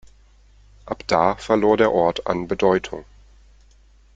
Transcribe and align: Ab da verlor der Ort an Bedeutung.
Ab 0.87 1.03
da 1.05 1.35
verlor 1.35 1.77
der 1.77 1.91
Ort 1.91 2.25
an 2.25 2.47
Bedeutung. 2.47 3.05